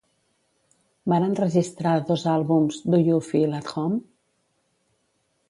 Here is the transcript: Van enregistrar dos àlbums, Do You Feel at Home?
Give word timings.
Van 1.13 1.25
enregistrar 1.27 1.91
dos 2.07 2.23
àlbums, 2.33 2.81
Do 2.95 3.01
You 3.09 3.21
Feel 3.29 3.55
at 3.61 3.71
Home? 3.75 4.01